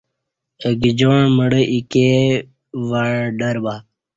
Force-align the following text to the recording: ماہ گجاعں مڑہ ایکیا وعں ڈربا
ماہ 0.61 0.75
گجاعں 0.81 1.25
مڑہ 1.37 1.61
ایکیا 1.71 2.15
وعں 2.89 3.15
ڈربا 3.37 3.75